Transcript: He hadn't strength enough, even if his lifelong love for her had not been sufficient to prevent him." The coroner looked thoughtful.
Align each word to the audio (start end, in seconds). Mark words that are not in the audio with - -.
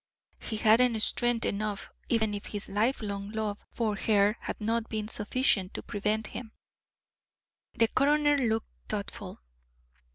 He 0.39 0.57
hadn't 0.57 0.99
strength 1.01 1.45
enough, 1.45 1.91
even 2.09 2.33
if 2.33 2.47
his 2.47 2.67
lifelong 2.67 3.29
love 3.33 3.63
for 3.71 3.95
her 3.95 4.35
had 4.39 4.59
not 4.59 4.89
been 4.89 5.07
sufficient 5.07 5.75
to 5.75 5.83
prevent 5.83 6.25
him." 6.25 6.53
The 7.75 7.87
coroner 7.87 8.35
looked 8.39 8.71
thoughtful. 8.89 9.41